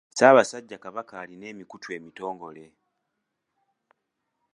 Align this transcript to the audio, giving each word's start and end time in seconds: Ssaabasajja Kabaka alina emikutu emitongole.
Ssaabasajja 0.11 0.77
Kabaka 0.83 1.13
alina 1.23 1.45
emikutu 1.53 1.87
emitongole. 1.97 2.65